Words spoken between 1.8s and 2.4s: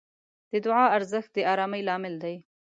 لامل دی.